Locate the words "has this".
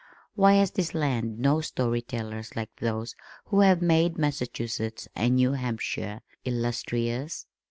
0.53-0.95